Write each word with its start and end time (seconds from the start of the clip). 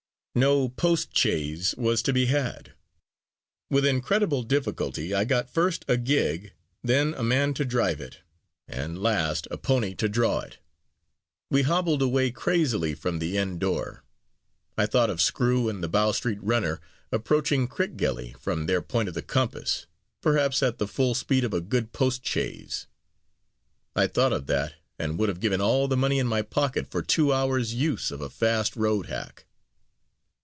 No 0.33 0.69
post 0.69 1.13
chaise 1.13 1.75
was 1.77 2.01
to 2.03 2.13
be 2.13 2.27
had. 2.27 2.71
With 3.69 3.83
incredible 3.85 4.43
difficulty 4.43 5.13
I 5.13 5.25
got 5.25 5.49
first 5.49 5.83
a 5.89 5.97
gig, 5.97 6.53
then 6.81 7.13
a 7.15 7.21
man 7.21 7.53
to 7.55 7.65
drive 7.65 7.99
it; 7.99 8.19
and, 8.65 8.97
last, 9.03 9.45
a 9.51 9.57
pony 9.57 9.93
to 9.95 10.07
draw 10.07 10.39
it. 10.39 10.57
We 11.49 11.63
hobbled 11.63 12.01
away 12.01 12.31
crazily 12.31 12.95
from 12.95 13.19
the 13.19 13.35
inn 13.37 13.59
door. 13.59 14.05
I 14.77 14.85
thought 14.85 15.09
of 15.09 15.19
Screw 15.21 15.67
and 15.67 15.83
the 15.83 15.89
Bow 15.89 16.13
Street 16.13 16.41
runner 16.41 16.79
approaching 17.11 17.67
Crickgelly, 17.67 18.31
from 18.39 18.67
their 18.67 18.81
point 18.81 19.09
of 19.09 19.15
the 19.15 19.21
compass, 19.21 19.85
perhaps 20.21 20.63
at 20.63 20.77
the 20.77 20.87
full 20.87 21.13
speed 21.13 21.43
of 21.43 21.53
a 21.53 21.59
good 21.59 21.91
post 21.91 22.25
chaise 22.25 22.87
I 23.97 24.07
thought 24.07 24.31
of 24.31 24.47
that, 24.47 24.75
and 24.97 25.17
would 25.19 25.27
have 25.27 25.41
given 25.41 25.59
all 25.59 25.89
the 25.89 25.97
money 25.97 26.19
in 26.19 26.27
my 26.27 26.41
pocket 26.41 26.89
for 26.89 27.01
two 27.01 27.33
hours' 27.33 27.73
use 27.73 28.11
of 28.11 28.21
a 28.21 28.29
fast 28.29 28.77
road 28.77 29.07
hack. 29.07 29.45